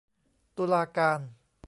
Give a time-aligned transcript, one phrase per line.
[0.57, 1.19] ตุลาการ